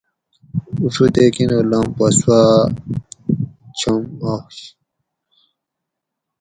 [0.83, 2.55] اُڛو تے کِینور لام پا سواۤ
[3.79, 3.97] چھم
[4.33, 4.57] آش